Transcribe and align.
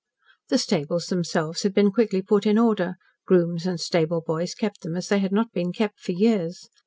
The 0.49 0.57
stables 0.57 1.05
themselves 1.09 1.61
had 1.61 1.75
been 1.75 1.91
quickly 1.91 2.23
put 2.23 2.47
in 2.47 2.57
order, 2.57 2.95
grooms 3.27 3.67
and 3.67 3.79
stable 3.79 4.23
boys 4.25 4.55
kept 4.55 4.81
them 4.81 4.95
as 4.95 5.09
they 5.09 5.19
had 5.19 5.31
not 5.31 5.51
been 5.51 5.71
kept 5.71 5.99
for 5.99 6.13
years. 6.13 6.69